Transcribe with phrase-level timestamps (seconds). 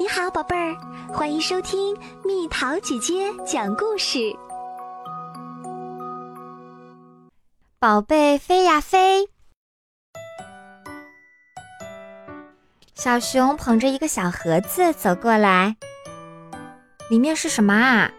[0.00, 0.76] 你好，宝贝儿，
[1.12, 4.32] 欢迎收听蜜桃姐姐讲故事。
[7.80, 9.28] 宝贝飞呀飞，
[12.94, 15.74] 小熊捧着一个小盒子走过来，
[17.10, 18.12] 里面是什么啊？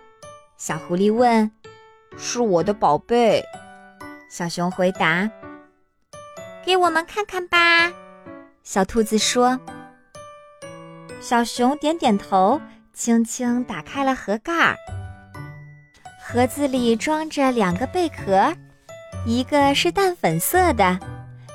[0.57, 1.49] 小狐狸问。
[2.17, 3.41] 是我的宝贝，
[4.29, 5.31] 小熊回答。
[6.65, 7.89] 给我们看看吧，
[8.63, 9.57] 小兔子说。
[11.19, 12.59] 小熊点点头，
[12.93, 14.75] 轻轻打开了盒盖儿。
[16.21, 18.53] 盒子里装着两个贝壳，
[19.25, 20.97] 一个是淡粉色的，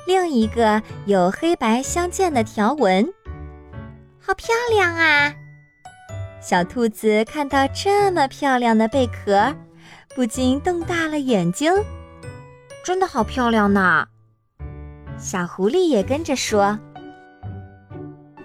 [0.05, 3.07] 另一个有黑白相间的条纹。
[4.19, 5.33] 好漂亮啊！
[6.41, 9.55] 小兔子看到这么漂亮的贝壳，
[10.15, 11.73] 不禁瞪大了眼睛。
[12.83, 14.07] 真的好漂亮呢！
[15.17, 16.77] 小狐狸也跟着说。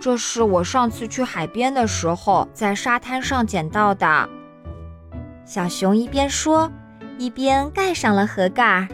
[0.01, 4.29] 这是我上次去海边的时候在沙滩上捡到的。
[5.45, 6.73] 小熊一边说，
[7.19, 8.89] 一边盖上了盒盖。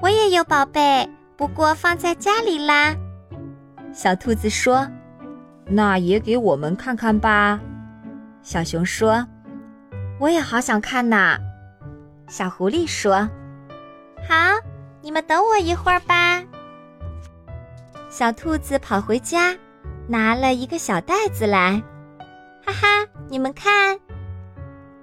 [0.00, 2.96] 我也有宝贝，不过放在家里啦。
[3.92, 4.88] 小兔子说
[5.68, 7.60] ：“那也给我们看看吧。”
[8.42, 9.26] 小熊说
[10.18, 11.36] ：“我也好想看呐。”
[12.26, 13.28] 小狐狸说
[14.26, 14.34] ：“好，
[15.02, 16.42] 你们等我一会儿吧。”
[18.10, 19.54] 小兔子跑回家，
[20.08, 21.82] 拿了一个小袋子来，
[22.64, 23.98] 哈哈，你们看。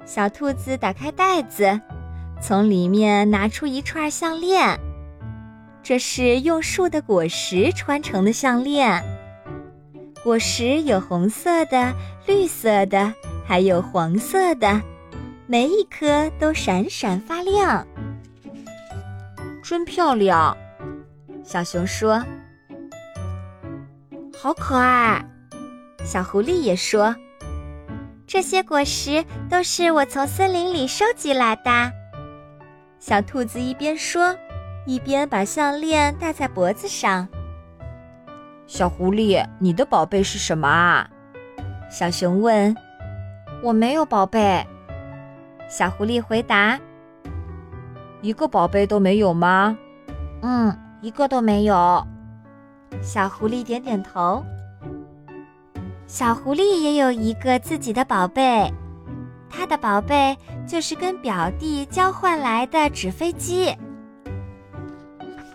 [0.06, 1.80] 小兔子打开袋子，
[2.42, 4.80] 从里面拿出一串项链，
[5.84, 9.04] 这是用树的果实穿成的项链。
[10.24, 11.94] 果实有红色的、
[12.26, 13.14] 绿色的，
[13.46, 14.82] 还有黄色的，
[15.46, 17.86] 每一颗都闪闪发亮，
[19.64, 20.58] 真漂亮。
[21.44, 22.24] 小熊说。
[24.46, 25.26] 好可爱，
[26.04, 27.16] 小狐狸也说
[28.28, 31.92] ：“这些果实都是我从森林里收集来的。”
[33.02, 34.36] 小兔子一边说，
[34.86, 37.28] 一边把项链戴在脖子上。
[38.68, 41.10] 小狐狸，你的宝贝是什么啊？
[41.90, 42.76] 小熊问。
[43.64, 44.64] 我没有宝贝。
[45.68, 46.80] 小狐狸回答
[48.22, 49.76] ：“一个宝贝都没有吗
[50.44, 52.08] ？”“嗯，一个都没有。”
[53.02, 54.44] 小狐狸点点头。
[56.08, 58.72] 小狐狸也有一个自己的宝贝，
[59.50, 60.38] 它的宝贝
[60.68, 63.76] 就是跟表弟交换来的纸飞机。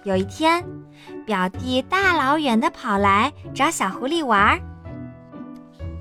[0.03, 0.65] 有一天，
[1.25, 4.61] 表弟大老远的跑来找小狐狸玩儿。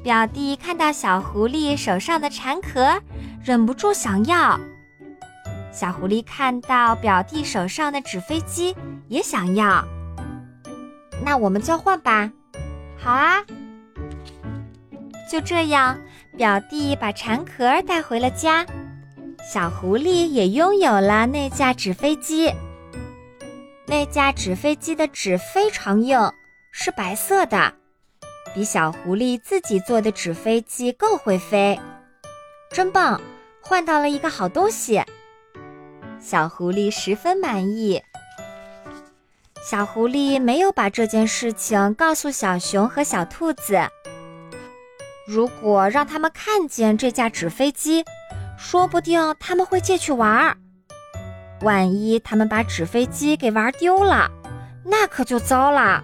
[0.01, 2.99] 表弟看到小狐狸手上的蝉壳，
[3.43, 4.59] 忍不住想要。
[5.71, 8.75] 小狐狸看到表弟手上的纸飞机，
[9.09, 9.85] 也想要。
[11.23, 12.31] 那我们交换吧，
[12.97, 13.43] 好啊！
[15.29, 15.99] 就这样，
[16.37, 18.65] 表弟把蝉壳带回了家，
[19.51, 22.51] 小狐狸也拥有了那架纸飞机。
[23.85, 26.19] 那架纸飞机的纸非常硬，
[26.71, 27.73] 是白色的，
[28.55, 31.79] 比小狐狸自己做的纸飞机更会飞，
[32.71, 33.21] 真棒！
[33.61, 35.03] 换到了一个好东西，
[36.19, 38.01] 小狐狸十分满意。
[39.61, 43.79] 小狐狸没有把这件事情告诉小熊和小兔子。
[45.27, 48.03] 如果让他们看见这架纸飞机，
[48.57, 50.57] 说不定他们会借去玩儿。
[51.61, 54.31] 万一他们把纸飞机给玩丢了，
[54.83, 56.03] 那可就糟了。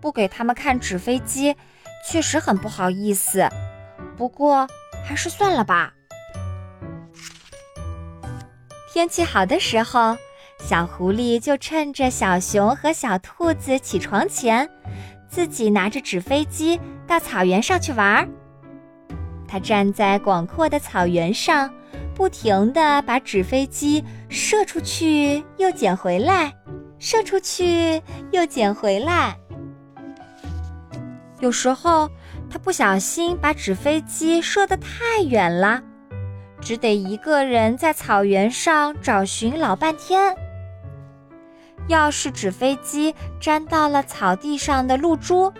[0.00, 1.56] 不给他们看纸飞机，
[2.06, 3.48] 确实很不好意思。
[4.16, 4.68] 不过
[5.04, 5.92] 还是算了吧。
[8.92, 10.16] 天气好的时候。
[10.66, 14.66] 小狐狸就趁着小熊和小兔子起床前，
[15.28, 18.26] 自己拿着纸飞机到草原上去玩。
[19.46, 21.70] 它站在广阔的草原上，
[22.14, 26.50] 不停地把纸飞机射出去又捡回来，
[26.98, 29.36] 射出去又捡回来。
[31.40, 32.08] 有时候，
[32.48, 35.82] 它不小心把纸飞机射得太远了，
[36.58, 40.34] 只得一个人在草原上找寻老半天。
[41.86, 45.52] 要是纸飞机沾到了草地上的露珠，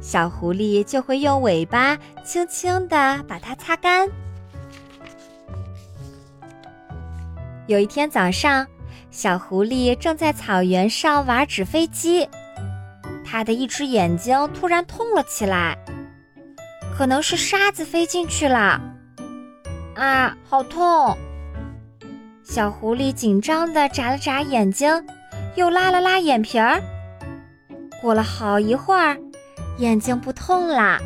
[0.00, 4.08] 小狐狸就会用尾巴轻轻地把它擦干。
[7.68, 8.66] 有一天早上，
[9.10, 12.28] 小狐狸正在草原上玩纸飞机，
[13.24, 15.78] 它的一只眼睛突然痛了起来，
[16.96, 18.80] 可能是沙子飞进去了。
[19.94, 21.16] 啊，好痛！
[22.42, 25.06] 小狐狸紧张地眨了眨眼睛。
[25.54, 26.82] 又拉了拉眼皮儿，
[28.00, 29.18] 过了好一会儿，
[29.78, 30.98] 眼睛不痛啦。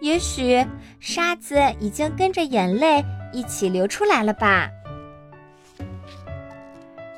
[0.00, 0.64] 也许
[1.00, 4.68] 沙子已经跟着眼泪一起流出来了吧。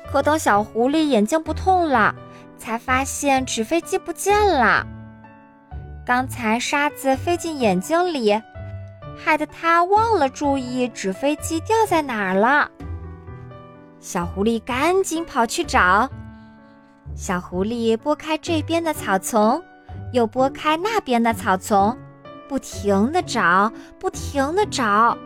[0.09, 2.15] 可等小狐狸眼睛不痛了，
[2.57, 4.87] 才发现纸飞机不见了。
[6.05, 8.41] 刚才沙子飞进眼睛里，
[9.17, 12.71] 害得他忘了注意纸飞机掉在哪儿了。
[13.99, 16.09] 小狐狸赶紧跑去找。
[17.15, 19.61] 小狐狸拨开这边的草丛，
[20.13, 21.97] 又拨开那边的草丛，
[22.47, 25.17] 不停地找，不停地找，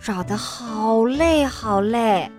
[0.00, 2.30] 找得好累好累。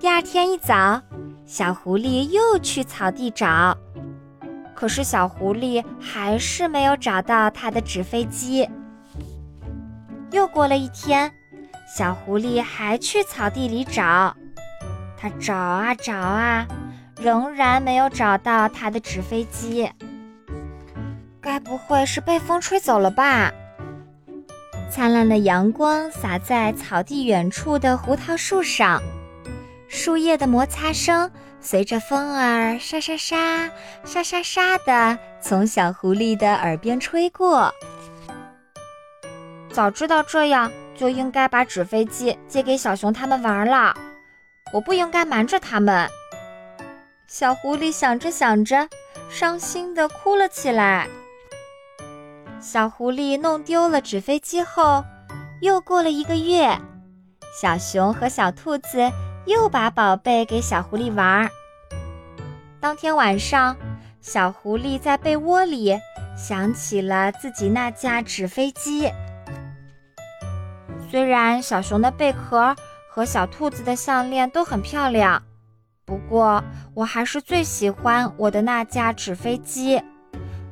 [0.00, 1.00] 第二天一早，
[1.46, 3.76] 小狐狸又去草地找，
[4.74, 8.68] 可是小狐狸还是没有找到它的纸飞机。
[10.32, 11.32] 又过了一天。
[11.88, 14.36] 小狐狸还去草地里找，
[15.16, 16.66] 它找啊找啊，
[17.18, 19.90] 仍然没有找到它的纸飞机。
[21.40, 23.50] 该不会是被风吹走了吧？
[24.90, 29.02] 灿烂的阳光洒在草地远处的胡桃树上，
[29.88, 33.70] 树叶的摩擦声随着风儿沙沙沙、
[34.04, 37.72] 沙沙沙的从小狐狸的耳边吹过。
[39.70, 40.70] 早知道这样。
[40.98, 43.94] 就应该把纸飞机借给小熊他们玩了，
[44.72, 46.08] 我不应该瞒着他们。
[47.28, 48.88] 小狐狸想着想着，
[49.30, 51.06] 伤心的哭了起来。
[52.60, 55.04] 小狐狸弄丢了纸飞机后，
[55.60, 56.76] 又过了一个月，
[57.60, 59.08] 小熊和小兔子
[59.46, 61.48] 又把宝贝给小狐狸玩。
[62.80, 63.76] 当天晚上，
[64.20, 65.96] 小狐狸在被窝里
[66.36, 69.08] 想起了自己那架纸飞机。
[71.10, 72.76] 虽然小熊的贝壳
[73.08, 75.42] 和小兔子的项链都很漂亮，
[76.04, 76.62] 不过
[76.94, 80.00] 我还是最喜欢我的那架纸飞机，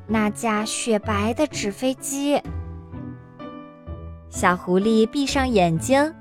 [0.06, 2.40] 那架雪白的纸飞机。
[4.28, 6.14] 小狐狸闭上眼睛，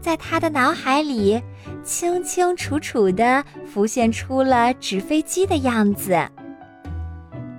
[0.00, 1.42] 在他的脑海里
[1.82, 6.16] 清清楚楚地浮现出了纸飞机的样子。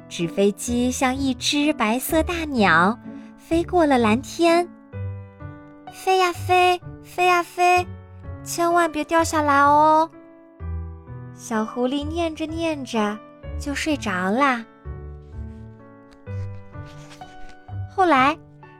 [0.08, 2.98] 纸飞机像一只白色大鸟，
[3.38, 4.66] 飞过了蓝天。
[5.94, 7.86] 飞呀飞，飞呀飞，
[8.44, 10.10] 千万别掉下来哦！
[11.36, 13.18] 小狐狸念着念着
[13.60, 14.66] 就睡着啦。
[17.96, 18.36] 后来，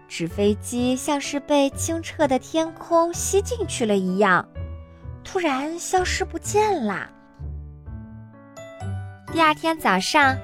[0.08, 4.44] 纸飞机像是被清澈的天空吸进去了一样，
[5.24, 7.08] 突然消失不见啦。
[9.32, 10.36] 第二天早上，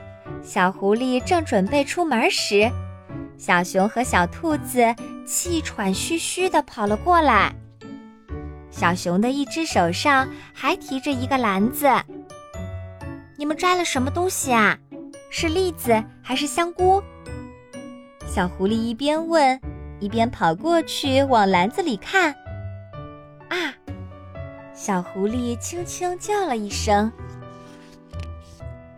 [0.44, 2.72] 小狐狸正准备出门时，
[3.40, 4.96] 小熊和小兔子。
[5.26, 7.54] 气喘吁吁地跑了过来。
[8.72, 11.88] 小熊的一只手上还提着一个篮子。
[13.38, 14.76] 你们摘了什么东西啊？
[15.30, 17.04] 是栗子还是香菇？
[18.26, 19.62] 小狐狸一边问，
[20.00, 22.34] 一边跑过去往篮子里看。
[23.50, 23.72] 啊！
[24.74, 27.12] 小狐狸轻轻叫了一声。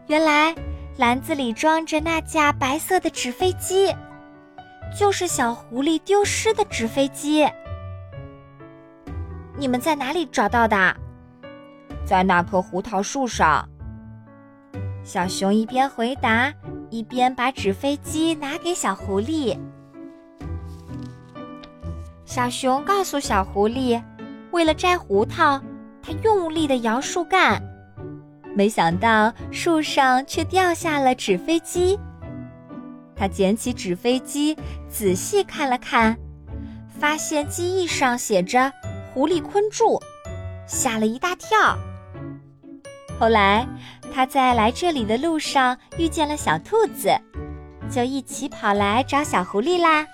[0.08, 0.56] 原来
[0.96, 3.94] 篮子里装着那架白色的纸飞机。
[4.98, 7.48] 就是小狐狸丢失的纸飞机，
[9.58, 10.96] 你们在哪里找到的？
[12.06, 13.68] 在那棵胡桃树上。
[15.04, 16.54] 小熊一边回答，
[16.90, 19.58] 一边把纸飞机拿给小狐狸。
[22.26, 24.02] 小熊告诉小狐狸，
[24.52, 25.60] 为了摘胡桃，
[26.04, 27.62] 它用力的摇树干，
[28.56, 31.98] 没想到树上却掉下了纸飞机。
[33.22, 34.58] 他捡起纸飞机，
[34.90, 36.18] 仔细看了看，
[37.00, 38.74] 发现机翼上写着
[39.14, 40.02] “狐狸困住”，
[40.66, 41.78] 吓了一大跳。
[43.20, 43.68] 后来
[44.12, 47.16] 他在来这里的路上遇见了小兔子，
[47.92, 50.08] 就一起跑来找小狐狸啦。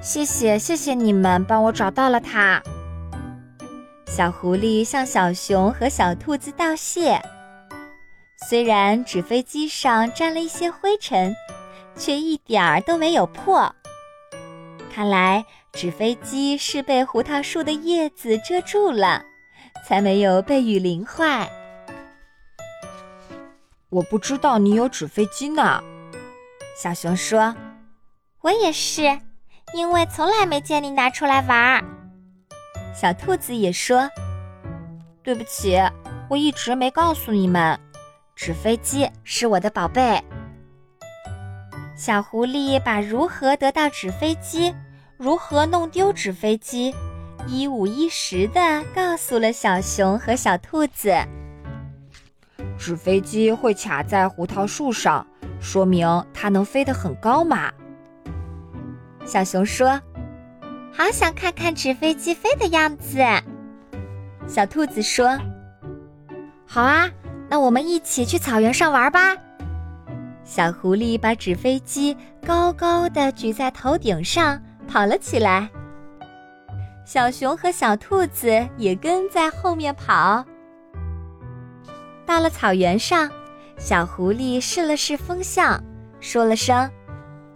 [0.00, 2.62] 谢谢，谢谢你们帮我找到了它。
[4.06, 7.20] 小狐狸向小熊和小兔子道谢。
[8.46, 11.34] 虽然纸飞机上沾了一些灰尘，
[11.96, 13.74] 却一点儿都没有破。
[14.92, 19.22] 看来纸飞机是被胡桃树的叶子遮住了，
[19.86, 21.48] 才没有被雨淋坏。
[23.88, 25.82] 我不知道你有纸飞机呢，
[26.76, 27.54] 小熊说
[28.42, 29.18] ：“我也是，
[29.72, 31.82] 因为从来没见你拿出来玩。”
[32.94, 34.08] 小兔子也说
[35.24, 35.78] ：“对不起，
[36.28, 37.80] 我一直没告诉你们。”
[38.36, 40.22] 纸飞机是我的宝贝。
[41.96, 44.74] 小狐狸把如何得到纸飞机、
[45.16, 46.92] 如何弄丢纸飞机，
[47.46, 51.14] 一五一十地告诉了小熊和小兔子。
[52.76, 55.24] 纸飞机会卡在胡桃树上，
[55.60, 57.72] 说明它能飞得很高嘛。
[59.24, 60.02] 小熊说
[60.92, 63.20] ：“好想看看纸飞机飞的样子。”
[64.48, 65.38] 小兔子说
[66.66, 67.08] ：“好啊，
[67.54, 69.36] 那我们一起去草原上玩吧。”
[70.42, 75.70] 小狐狸把纸飞机高高的举在头顶上，跑了起来。
[77.04, 80.44] 小熊和小兔子也跟在后面跑。
[82.26, 83.30] 到了草原上，
[83.78, 85.80] 小狐狸试了试风向，
[86.18, 86.90] 说了声：“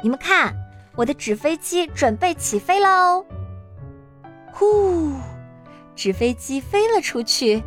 [0.00, 0.54] 你们看，
[0.94, 3.26] 我的纸飞机准备起飞喽！”
[4.54, 5.12] 呼，
[5.96, 7.60] 纸飞机飞了出去，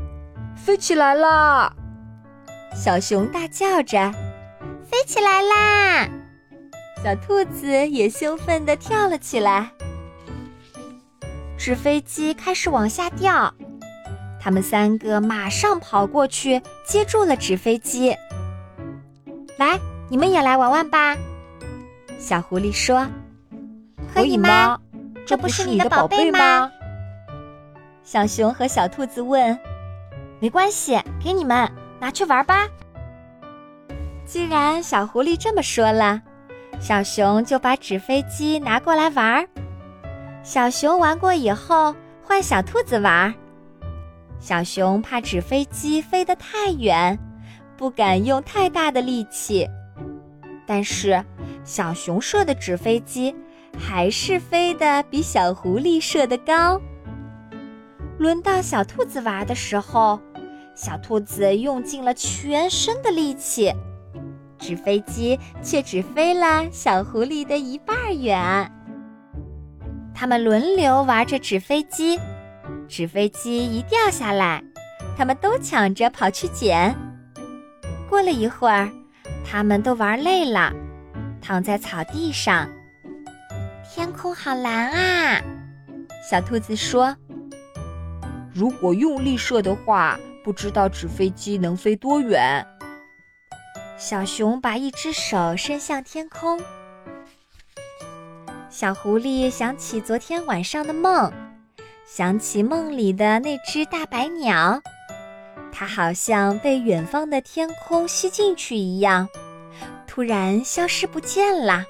[0.55, 1.75] 飞起来啦！
[2.75, 4.11] 小熊大叫着
[4.83, 6.09] ：“飞起来啦！”
[7.03, 9.71] 小兔子也兴奋地跳了起来。
[11.57, 13.53] 纸飞机开始往下掉。
[14.39, 18.15] 他们三个马上跑过去接住了纸飞机。
[19.57, 21.15] 来，你们也来玩玩吧。
[22.17, 23.07] 小狐狸说
[24.13, 24.79] ：“可以吗？
[25.25, 26.71] 这不是你的宝贝吗？”
[28.03, 29.57] 小熊和小兔子问
[30.41, 32.67] ：“没关系，给你们拿去玩吧。”
[34.25, 36.21] 既然小狐狸这么说了，
[36.79, 39.47] 小熊就把纸飞机拿过来玩。
[40.43, 43.33] 小熊玩过以后，换小兔子玩。
[44.39, 47.19] 小熊怕纸飞机飞得太远，
[47.77, 49.69] 不敢用太大的力气。
[50.65, 51.23] 但是
[51.63, 53.35] 小熊射的纸飞机
[53.77, 56.81] 还是飞得比小狐狸射得高。
[58.17, 60.19] 轮到小兔子玩的时候，
[60.75, 63.73] 小兔子用尽了全身的力气，
[64.57, 68.71] 纸飞机却只飞了小狐狸的一半远。
[70.13, 72.19] 他们轮流玩着纸飞机。
[72.87, 74.63] 纸飞机一掉下来，
[75.17, 76.95] 他们都抢着跑去捡。
[78.09, 78.89] 过了一会儿，
[79.45, 80.73] 他们都玩累了，
[81.41, 82.67] 躺在草地上。
[83.89, 85.41] 天空好蓝啊！
[86.29, 87.15] 小兔子说
[88.53, 92.65] ：“如果用力射的话，不知道纸飞机能飞多远。”
[93.97, 96.59] 小熊把一只手伸向天空。
[98.69, 101.31] 小狐狸想起昨天晚上的梦。
[102.03, 104.81] 想起梦里的那只大白鸟，
[105.71, 109.29] 它好像被远方的天空吸进去一样，
[110.07, 111.85] 突然消失不见了。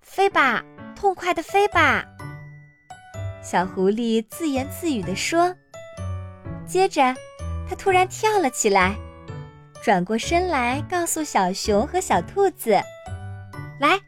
[0.00, 0.64] 飞吧，
[0.96, 2.04] 痛快的飞吧！
[3.40, 5.54] 小狐狸自言自语地说。
[6.66, 7.14] 接着，
[7.68, 8.96] 它突然跳了起来，
[9.82, 12.80] 转过身来告诉小熊和小兔子
[13.78, 13.98] ：“来，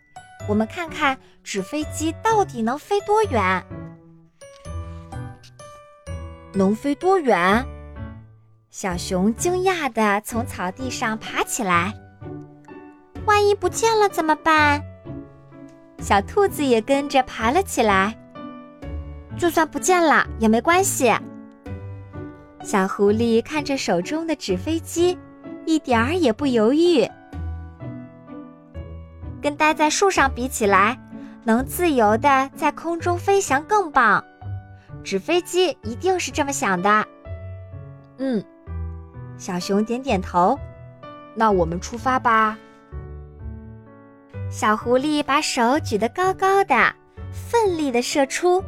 [0.48, 3.64] 我们看看纸飞机到底能飞多远。”
[6.54, 7.66] 能飞多远？
[8.70, 11.92] 小熊惊讶地从草地上爬起来。
[13.26, 14.82] 万一不见了怎么办？
[15.98, 18.16] 小兔子也跟着爬了起来。
[19.36, 21.12] 就算不见了也没关系。
[22.64, 25.18] 小狐狸看着手中的纸飞机，
[25.66, 27.06] 一点儿也不犹豫。
[29.42, 30.98] 跟待在树上比起来，
[31.44, 34.24] 能自由地在空中飞翔更棒。
[35.02, 37.06] 纸飞机一定是这么想的。
[38.16, 38.42] 嗯，
[39.36, 40.58] 小熊点点头。
[41.34, 42.56] 那我们出发吧。
[44.48, 46.94] 小狐狸把手举得高高的，
[47.30, 48.64] 奋力地射出，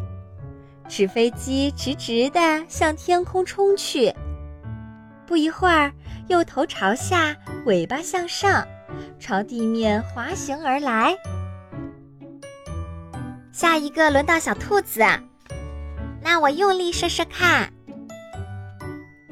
[0.88, 4.12] 纸飞机直直地向天空冲去。
[5.26, 5.93] 不一会儿，
[6.28, 8.66] 又头朝下，尾巴向上，
[9.19, 11.16] 朝地面滑行而来。
[13.52, 15.02] 下一个轮到小兔子。
[16.23, 17.73] 那我用力射射看。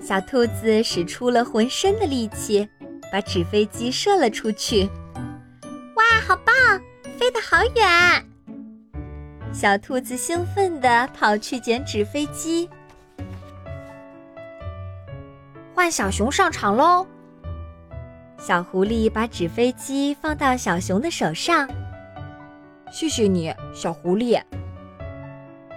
[0.00, 2.68] 小兔子使出了浑身的力气，
[3.11, 4.88] 把纸飞机射了出去。
[5.96, 6.80] 哇，好棒，
[7.18, 8.26] 飞得好远！
[9.54, 12.68] 小兔子兴奋地跑去捡纸飞机。
[15.73, 17.06] 换小熊上场喽！
[18.37, 21.68] 小狐狸把纸飞机放到小熊的手上。
[22.90, 24.42] 谢谢你，小狐狸。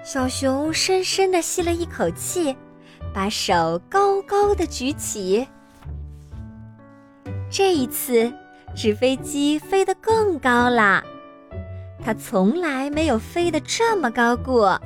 [0.04, 2.58] 小熊深深地吸了一口气，
[3.14, 5.48] 把手高高的举起。
[7.48, 8.34] 这一次，
[8.76, 11.04] 纸飞机飞得更高了。
[12.08, 14.80] 它从来没有飞得这么高过。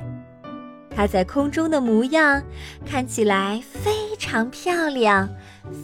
[0.90, 2.42] 它在空中的模样
[2.84, 5.28] 看起来非常漂亮，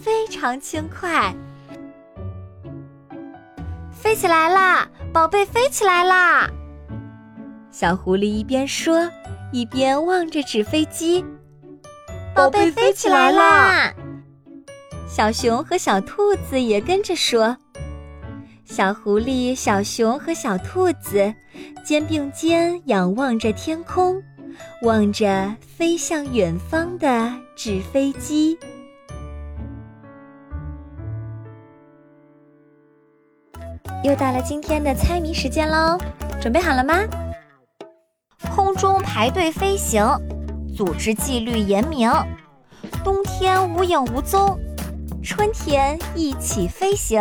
[0.03, 1.33] 非常轻快。
[3.93, 6.51] 飞起来啦，宝贝，飞起来啦！
[7.71, 9.09] 小狐狸一边说。
[9.53, 11.25] 一边望着纸飞机，
[12.35, 13.95] 宝贝飞起来啦！
[15.09, 17.57] 小熊和小兔子也跟着说。
[18.69, 21.35] 小狐狸、小熊和小兔子
[21.85, 24.23] 肩并肩仰望着天空，
[24.83, 28.57] 望着飞向远方的纸飞机。
[34.05, 35.99] 又到了今天的猜谜时间喽，
[36.41, 36.95] 准备好了吗？
[38.55, 40.07] 空中排队飞行，
[40.77, 42.11] 组织纪律严明，
[43.03, 44.57] 冬天无影无踪，
[45.23, 47.21] 春天一起飞行。